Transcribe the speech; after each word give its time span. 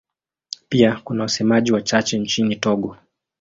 Pia 0.69 1.01
kuna 1.03 1.23
wasemaji 1.23 1.71
wachache 1.71 2.19
nchini 2.19 2.55
Togo. 2.55 2.97